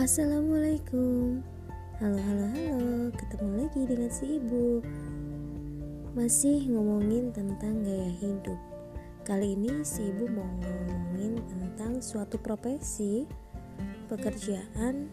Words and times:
Assalamualaikum. 0.00 1.44
Halo 2.00 2.16
halo 2.16 2.46
halo. 2.56 3.12
Ketemu 3.20 3.52
lagi 3.52 3.84
dengan 3.84 4.08
si 4.08 4.40
ibu. 4.40 4.80
Masih 6.16 6.72
ngomongin 6.72 7.28
tentang 7.36 7.84
gaya 7.84 8.08
hidup. 8.08 8.56
Kali 9.28 9.52
ini 9.52 9.84
si 9.84 10.08
ibu 10.08 10.24
mau 10.32 10.48
ngomongin 10.56 11.44
tentang 11.44 12.00
suatu 12.00 12.40
profesi 12.40 13.28
Pekerjaan 14.08 15.12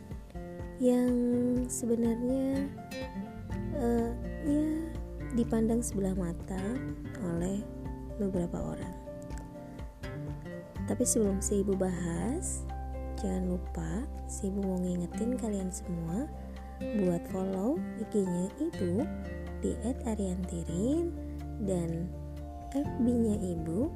Yang 0.80 1.12
sebenarnya 1.68 2.72
uh, 3.84 4.16
Ya 4.48 4.72
dipandang 5.36 5.84
sebelah 5.84 6.16
mata 6.16 6.64
oleh 7.36 7.60
beberapa 8.24 8.56
orang. 8.64 8.96
Tapi 10.88 11.04
sebelum 11.04 11.44
si 11.44 11.60
ibu 11.60 11.76
bahas 11.76 12.64
Jangan 13.18 13.50
lupa, 13.50 14.06
si 14.30 14.46
ibu 14.46 14.62
mau 14.62 14.78
ngingetin 14.78 15.42
kalian 15.42 15.74
semua 15.74 16.30
buat 17.02 17.26
follow 17.34 17.82
IG-nya 17.98 18.46
ibu 18.62 19.02
di 19.66 19.74
@ariantirin 20.06 21.10
dan 21.66 22.06
FB-nya 22.78 23.42
ibu 23.42 23.90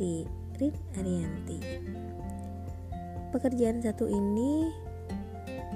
di 0.00 0.24
Rin 0.56 0.72
Arianti. 0.96 1.60
Pekerjaan 3.36 3.84
satu 3.84 4.08
ini 4.08 4.72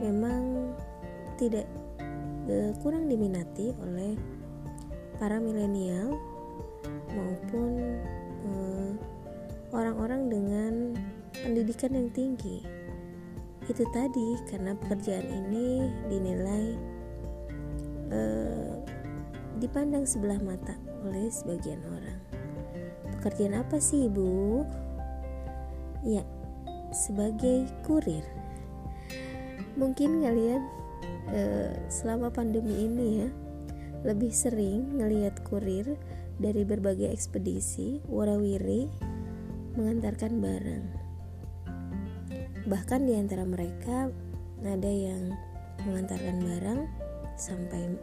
memang 0.01 0.73
tidak 1.37 1.69
uh, 2.49 2.73
kurang 2.81 3.05
diminati 3.13 3.69
oleh 3.85 4.17
para 5.21 5.37
milenial 5.37 6.17
maupun 7.13 8.01
uh, 8.49 8.93
orang-orang 9.77 10.33
dengan 10.33 10.73
pendidikan 11.37 11.93
yang 11.93 12.09
tinggi 12.17 12.78
itu 13.69 13.85
tadi 13.93 14.41
karena 14.49 14.73
pekerjaan 14.73 15.29
ini 15.29 15.93
dinilai 16.09 16.65
uh, 18.09 18.75
dipandang 19.61 20.09
sebelah 20.09 20.41
mata 20.41 20.73
oleh 21.05 21.29
sebagian 21.29 21.81
orang. 21.85 22.21
Pekerjaan 23.21 23.61
apa 23.61 23.77
sih 23.77 24.09
ibu? 24.09 24.65
Ya, 26.01 26.25
sebagai 26.97 27.69
kurir. 27.85 28.25
Mungkin 29.77 30.25
kalian 30.25 30.65
uh, 31.29 31.73
selama 31.93 32.33
pandemi 32.33 32.89
ini 32.89 33.09
ya 33.23 33.31
lebih 34.07 34.31
sering 34.31 34.97
ngelihat 34.97 35.43
kurir 35.45 35.99
dari 36.39 36.63
berbagai 36.63 37.11
ekspedisi 37.11 37.99
warawiri 38.07 38.87
mengantarkan 39.75 40.39
barang 40.39 40.98
Bahkan 42.69 43.09
di 43.09 43.17
antara 43.17 43.49
mereka 43.49 44.13
ada 44.61 44.91
yang 44.93 45.33
mengantarkan 45.89 46.37
barang 46.45 46.81
sampai 47.41 47.97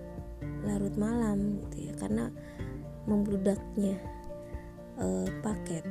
larut 0.65 0.95
malam 0.97 1.61
gitu 1.69 1.91
ya 1.91 1.93
karena 2.01 2.33
membludaknya 3.05 4.01
uh, 4.97 5.29
paket. 5.45 5.85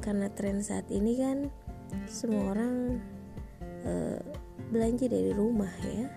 Karena 0.00 0.32
tren 0.32 0.64
saat 0.64 0.88
ini 0.88 1.20
kan 1.20 1.52
semua 2.08 2.56
orang 2.56 2.96
uh, 3.84 4.16
belanja 4.72 5.12
dari 5.12 5.36
rumah 5.36 5.70
ya. 5.84 6.08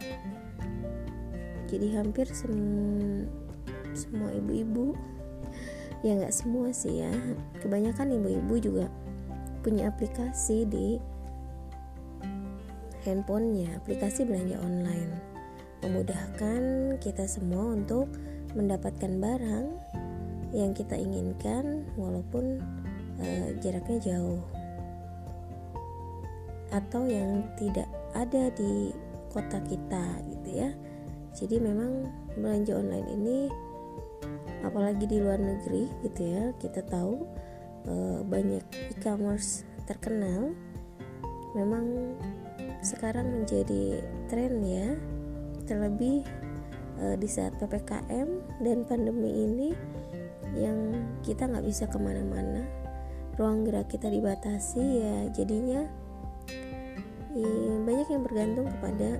Jadi 1.67 1.99
hampir 1.99 2.31
sem 2.31 2.55
semua 3.91 4.31
ibu-ibu 4.31 4.95
ya 6.03 6.19
nggak 6.19 6.35
semua 6.35 6.73
sih 6.75 6.99
ya 7.05 7.13
kebanyakan 7.63 8.19
ibu-ibu 8.19 8.53
juga 8.59 8.85
punya 9.63 9.87
aplikasi 9.87 10.67
di 10.67 10.99
handphonenya, 13.07 13.79
aplikasi 13.79 14.27
belanja 14.27 14.59
online. 14.59 15.11
Memudahkan 15.83 16.61
kita 16.99 17.27
semua 17.27 17.75
untuk 17.75 18.11
mendapatkan 18.55 19.11
barang 19.19 19.67
yang 20.53 20.71
kita 20.75 20.95
inginkan 20.95 21.87
walaupun 21.97 22.61
uh, 23.19 23.49
jaraknya 23.59 24.13
jauh 24.13 24.43
atau 26.73 27.05
yang 27.05 27.45
tidak 27.57 27.85
ada 28.17 28.49
di 28.53 28.93
kota 29.33 29.57
kita 29.65 30.21
gitu 30.29 30.49
ya. 30.53 30.69
Jadi 31.33 31.57
memang 31.57 32.05
belanja 32.37 32.77
online 32.77 33.09
ini 33.09 33.37
apalagi 34.61 35.09
di 35.09 35.17
luar 35.19 35.41
negeri 35.41 35.89
gitu 36.05 36.21
ya, 36.23 36.43
kita 36.61 36.85
tahu 36.87 37.25
banyak 38.23 38.63
e-commerce 38.95 39.67
terkenal 39.83 40.55
memang 41.51 42.15
sekarang 42.79 43.43
menjadi 43.43 43.99
tren 44.31 44.63
ya. 44.63 44.95
Terlebih 45.63 46.27
uh, 46.99 47.15
di 47.15 47.27
saat 47.27 47.55
ppkm 47.55 48.27
dan 48.59 48.83
pandemi 48.83 49.31
ini 49.47 49.69
yang 50.59 50.91
kita 51.23 51.47
nggak 51.47 51.65
bisa 51.65 51.87
ke 51.87 51.97
mana-mana 51.97 52.67
ruang 53.39 53.65
gerak 53.65 53.89
kita 53.89 54.05
dibatasi 54.11 54.83
ya 55.01 55.15
jadinya 55.33 55.81
ya, 57.33 57.73
banyak 57.81 58.07
yang 58.13 58.21
bergantung 58.21 58.69
kepada 58.69 59.17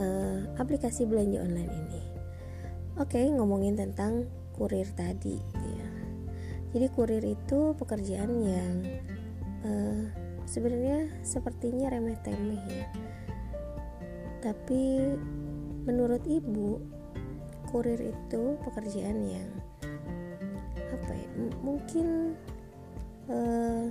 uh, 0.00 0.38
aplikasi 0.56 1.04
belanja 1.04 1.44
online 1.44 1.72
ini. 1.74 2.02
Oke 2.96 3.20
ngomongin 3.28 3.76
tentang 3.76 4.24
kurir 4.56 4.88
tadi 4.96 5.36
jadi 6.68 6.86
kurir 6.92 7.24
itu 7.24 7.72
pekerjaan 7.80 8.32
yang 8.44 8.74
uh, 9.64 10.04
sebenarnya 10.44 11.08
sepertinya 11.24 11.88
remeh-temeh 11.88 12.64
ya. 12.68 12.86
Tapi 14.44 15.16
menurut 15.88 16.20
ibu 16.28 16.76
kurir 17.72 18.00
itu 18.12 18.56
pekerjaan 18.64 19.18
yang 19.24 19.48
apa 20.88 21.12
ya 21.12 21.28
mungkin 21.64 22.36
uh, 23.28 23.88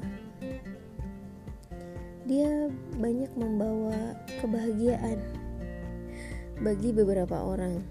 dia 2.30 2.70
banyak 3.00 3.32
membawa 3.34 4.18
kebahagiaan 4.38 5.18
bagi 6.62 6.94
beberapa 6.94 7.42
orang. 7.42 7.82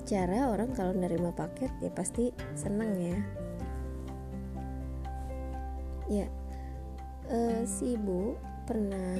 Secara 0.00 0.48
orang 0.48 0.70
kalau 0.72 0.94
menerima 0.94 1.34
paket 1.34 1.72
ya 1.82 1.90
pasti 1.90 2.30
senang 2.54 2.94
ya 3.00 3.18
Ya, 6.06 6.30
uh, 7.34 7.66
si 7.66 7.98
ibu 7.98 8.38
pernah 8.62 9.18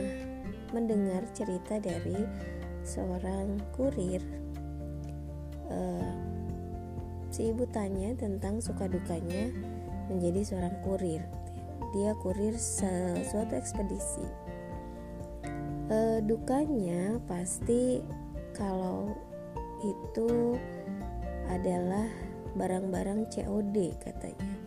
mendengar 0.70 1.26
cerita 1.34 1.82
dari 1.82 2.14
seorang 2.86 3.58
kurir. 3.74 4.22
Uh, 5.66 6.14
si 7.34 7.50
ibu 7.50 7.66
tanya 7.74 8.14
tentang 8.14 8.62
suka 8.62 8.86
dukanya 8.86 9.50
menjadi 10.06 10.46
seorang 10.46 10.78
kurir. 10.86 11.26
Dia 11.90 12.14
kurir 12.22 12.54
sesuatu 12.54 13.58
ekspedisi. 13.58 14.26
Uh, 15.90 16.22
dukanya 16.22 17.18
pasti 17.26 17.98
kalau 18.54 19.10
itu 19.82 20.54
adalah 21.50 22.06
barang-barang 22.54 23.26
COD 23.30 23.94
katanya 24.02 24.65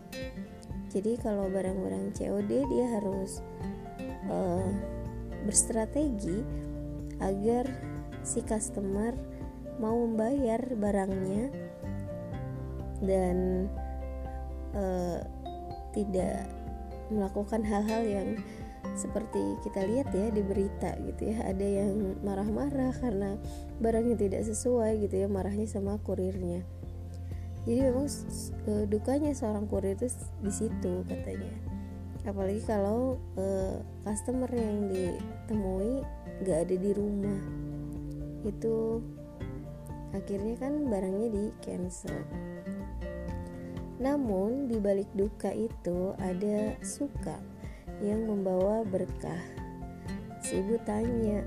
jadi 0.90 1.14
kalau 1.22 1.46
barang-barang 1.46 2.18
COD 2.18 2.50
dia 2.66 2.86
harus 2.98 3.38
uh, 4.26 4.66
berstrategi 5.46 6.42
agar 7.22 7.70
si 8.26 8.42
customer 8.42 9.14
mau 9.78 9.94
membayar 9.94 10.60
barangnya 10.74 11.48
dan 13.00 13.70
uh, 14.74 15.22
tidak 15.94 16.50
melakukan 17.08 17.62
hal-hal 17.62 18.02
yang 18.02 18.28
seperti 18.98 19.56
kita 19.62 19.86
lihat 19.86 20.10
ya 20.10 20.28
di 20.34 20.42
berita 20.42 20.98
gitu 21.06 21.30
ya. 21.30 21.46
Ada 21.46 21.66
yang 21.86 22.18
marah-marah 22.26 22.90
karena 22.98 23.38
barangnya 23.78 24.18
tidak 24.18 24.42
sesuai 24.42 25.06
gitu 25.06 25.22
ya 25.22 25.28
marahnya 25.30 25.70
sama 25.70 26.02
kurirnya 26.02 26.66
jadi 27.68 27.92
memang 27.92 28.08
uh, 28.68 28.84
dukanya 28.88 29.36
seorang 29.36 29.68
kurir 29.68 29.92
itu 29.92 30.08
di 30.40 30.52
situ 30.52 31.04
katanya. 31.04 31.52
Apalagi 32.24 32.64
kalau 32.64 33.20
uh, 33.36 33.80
customer 34.04 34.48
yang 34.52 34.88
ditemui 34.88 36.00
gak 36.44 36.68
ada 36.68 36.76
di 36.76 36.90
rumah. 36.96 37.40
Itu 38.48 39.04
akhirnya 40.16 40.56
kan 40.56 40.88
barangnya 40.88 41.28
di 41.28 41.44
cancel. 41.60 42.24
Namun 44.00 44.72
di 44.72 44.80
balik 44.80 45.12
duka 45.12 45.52
itu 45.52 46.16
ada 46.16 46.72
suka 46.80 47.36
yang 48.00 48.24
membawa 48.24 48.80
berkah. 48.88 49.44
Si 50.40 50.56
ibu 50.56 50.80
tanya 50.88 51.44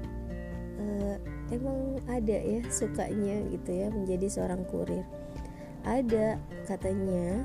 e, 0.78 1.18
emang 1.50 1.98
ada 2.06 2.38
ya 2.38 2.62
sukanya 2.70 3.42
gitu 3.50 3.74
ya 3.74 3.90
menjadi 3.90 4.30
seorang 4.30 4.62
kurir 4.70 5.02
ada 5.84 6.40
katanya 6.66 7.44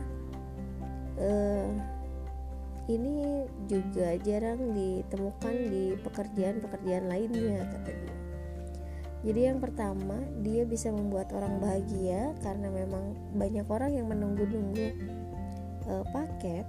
uh, 1.19 1.71
ini 2.89 3.45
juga 3.69 4.17
jarang 4.25 4.73
ditemukan 4.73 5.55
di 5.69 5.85
pekerjaan-pekerjaan 6.01 7.07
lainnya 7.11 7.67
kata 7.69 7.91
dia 7.93 8.19
jadi 9.27 9.51
yang 9.51 9.59
pertama 9.59 10.23
dia 10.47 10.63
bisa 10.63 10.95
membuat 10.95 11.35
orang 11.35 11.59
bahagia 11.59 12.39
karena 12.39 12.71
memang 12.71 13.19
banyak 13.35 13.67
orang 13.67 13.91
yang 13.99 14.07
menunggu-nunggu 14.07 14.95
uh, 15.91 16.05
paket. 16.15 16.67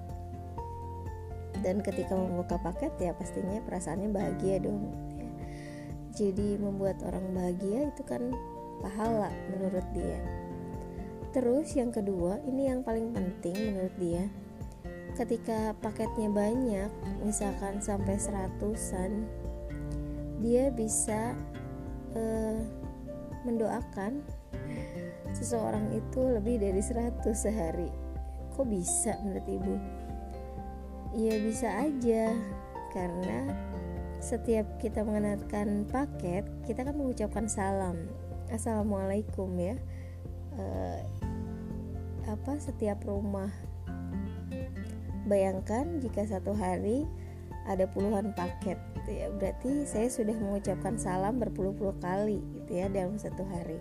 Dan 1.60 1.84
ketika 1.84 2.16
membuka 2.16 2.56
paket 2.58 2.96
ya 2.98 3.12
pastinya 3.14 3.62
perasaannya 3.68 4.10
bahagia 4.10 4.64
dong. 4.64 4.90
Jadi 6.18 6.58
membuat 6.58 6.98
orang 7.06 7.30
bahagia 7.38 7.94
itu 7.94 8.02
kan 8.02 8.34
pahala 8.82 9.30
menurut 9.54 9.86
dia 9.94 10.18
terus 11.30 11.78
yang 11.78 11.94
kedua 11.94 12.42
ini 12.46 12.70
yang 12.70 12.82
paling 12.82 13.14
penting 13.14 13.56
menurut 13.74 13.96
dia. 14.02 14.26
Ketika 15.14 15.76
paketnya 15.84 16.32
banyak 16.32 16.90
misalkan 17.22 17.84
sampai 17.84 18.16
seratusan 18.16 19.28
dia 20.40 20.72
bisa 20.72 21.36
uh, 22.16 22.58
mendoakan 23.44 24.24
seseorang 25.36 25.92
itu 25.92 26.22
lebih 26.24 26.64
dari 26.64 26.80
100 26.80 27.20
sehari. 27.36 27.92
Kok 28.56 28.68
bisa 28.68 29.20
menurut 29.24 29.48
ibu? 29.48 29.76
Ya 31.20 31.36
bisa 31.40 31.68
aja. 31.84 32.32
Karena 32.90 33.54
setiap 34.20 34.66
kita 34.82 35.06
mengenalkan 35.06 35.86
paket 35.88 36.48
kita 36.66 36.88
kan 36.88 36.96
mengucapkan 36.96 37.46
salam. 37.46 38.10
Assalamualaikum 38.50 39.54
ya 39.62 39.78
uh, 40.60 41.00
apa 42.30 42.60
setiap 42.60 43.02
rumah 43.08 43.50
Bayangkan 45.30 46.02
jika 46.02 46.26
satu 46.26 46.58
hari 46.58 47.06
ada 47.70 47.86
puluhan 47.86 48.34
paket 48.34 48.82
gitu 48.98 49.12
ya. 49.14 49.30
Berarti 49.30 49.86
saya 49.86 50.10
sudah 50.10 50.34
mengucapkan 50.34 50.98
salam 50.98 51.38
berpuluh-puluh 51.38 51.94
kali 52.02 52.42
gitu 52.58 52.82
ya 52.82 52.90
dalam 52.90 53.14
satu 53.22 53.46
hari. 53.46 53.78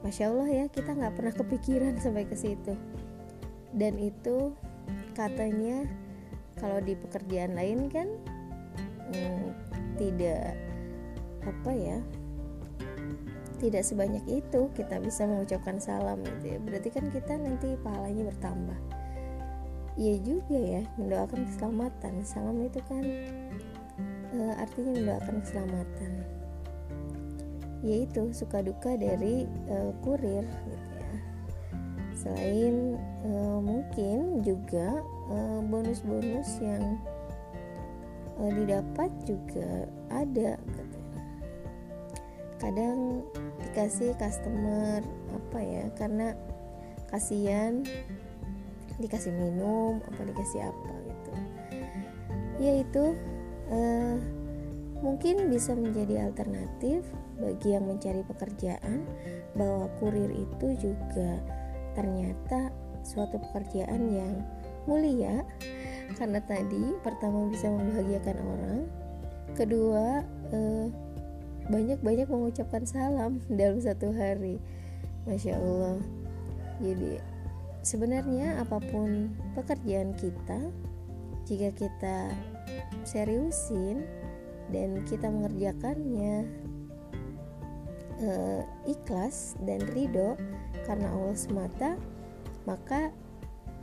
Masya 0.00 0.32
Allah 0.32 0.48
ya 0.48 0.64
kita 0.72 0.96
nggak 0.96 1.12
pernah 1.12 1.34
kepikiran 1.36 2.00
sampai 2.00 2.24
ke 2.24 2.32
situ. 2.32 2.72
Dan 3.76 4.00
itu 4.00 4.56
katanya 5.12 5.84
kalau 6.56 6.80
di 6.80 6.96
pekerjaan 6.96 7.52
lain 7.52 7.92
kan 7.92 8.08
hmm, 9.12 9.52
tidak 10.00 10.56
apa 11.44 11.70
ya 11.76 11.98
tidak 13.56 13.82
sebanyak 13.84 14.24
itu 14.28 14.68
kita 14.76 15.00
bisa 15.00 15.24
mengucapkan 15.24 15.80
salam 15.80 16.20
gitu 16.24 16.56
ya. 16.56 16.58
Berarti 16.60 16.88
kan 16.92 17.08
kita 17.08 17.34
nanti 17.40 17.76
pahalanya 17.80 18.28
bertambah. 18.28 18.78
Iya 19.96 20.14
juga 20.20 20.58
ya 20.60 20.82
mendoakan 21.00 21.40
keselamatan. 21.48 22.12
Salam 22.20 22.60
itu 22.60 22.80
kan 22.84 23.04
e, 24.36 24.38
artinya 24.60 24.92
mendoakan 24.92 25.36
keselamatan. 25.40 26.12
Yaitu 27.80 28.22
suka 28.36 28.60
duka 28.60 28.92
dari 29.00 29.48
e, 29.48 29.76
kurir 30.04 30.44
gitu 30.44 30.90
ya. 31.00 31.16
Selain 32.12 33.00
e, 33.24 33.30
mungkin 33.64 34.44
juga 34.44 35.00
bonus-bonus 35.72 36.60
yang 36.60 37.00
e, 38.36 38.42
didapat 38.52 39.08
juga 39.24 39.88
ada 40.12 40.60
gitu. 40.60 41.05
Kadang 42.56 43.24
dikasih 43.60 44.16
customer 44.16 45.04
apa 45.32 45.58
ya 45.60 45.84
karena 45.96 46.32
kasihan 47.12 47.84
dikasih 48.96 49.32
minum 49.32 50.00
apa 50.04 50.20
dikasih 50.24 50.72
apa 50.72 50.92
gitu. 51.04 51.32
Ya 52.56 52.72
itu 52.80 53.04
uh, 53.68 54.16
mungkin 55.04 55.52
bisa 55.52 55.76
menjadi 55.76 56.32
alternatif 56.32 57.04
bagi 57.36 57.76
yang 57.76 57.84
mencari 57.84 58.24
pekerjaan 58.24 59.04
bahwa 59.52 59.92
kurir 60.00 60.32
itu 60.32 60.66
juga 60.80 61.36
ternyata 61.92 62.72
suatu 63.04 63.36
pekerjaan 63.38 64.08
yang 64.08 64.34
mulia 64.88 65.44
karena 66.16 66.40
tadi 66.44 66.96
pertama 67.04 67.50
bisa 67.52 67.68
membahagiakan 67.68 68.38
orang 68.40 68.80
kedua 69.52 70.24
uh, 70.54 70.86
banyak-banyak 71.66 72.28
mengucapkan 72.30 72.86
salam 72.86 73.42
dalam 73.50 73.78
satu 73.82 74.14
hari. 74.14 74.62
Masya 75.26 75.58
Allah. 75.58 75.98
Jadi 76.78 77.18
sebenarnya 77.82 78.62
apa 78.62 78.78
pun 78.78 79.34
pekerjaan 79.58 80.14
kita 80.14 80.70
jika 81.46 81.70
kita 81.74 82.16
seriusin 83.06 84.02
dan 84.74 85.02
kita 85.06 85.30
mengerjakannya 85.30 86.46
uh, 88.18 88.62
ikhlas 88.86 89.54
dan 89.62 89.78
ridho 89.94 90.34
karena 90.86 91.06
Allah 91.14 91.38
semata 91.38 91.90
maka 92.66 93.14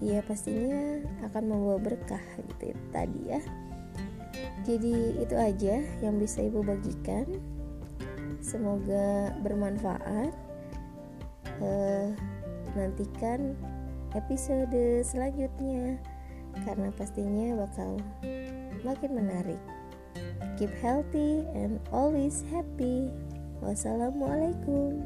ya 0.03 0.19
pastinya 0.27 0.99
akan 1.23 1.43
membawa 1.47 1.79
berkah 1.79 2.23
gitu 2.51 2.75
ya, 2.75 2.77
tadi 2.91 3.21
ya. 3.31 3.41
Jadi 4.63 5.19
itu 5.19 5.35
aja 5.35 5.75
yang 6.03 6.19
bisa 6.19 6.43
ibu 6.43 6.63
bagikan 6.63 7.27
semoga 8.43 9.31
bermanfaat 9.39 10.35
uh, 11.63 12.11
nantikan 12.75 13.55
episode 14.11 15.01
selanjutnya 15.01 15.95
karena 16.67 16.91
pastinya 16.93 17.65
bakal 17.65 17.97
makin 18.85 19.11
menarik. 19.15 19.61
Keep 20.59 20.69
healthy 20.83 21.41
and 21.57 21.81
always 21.89 22.45
happy. 22.53 23.09
Wassalamualaikum. 23.63 25.01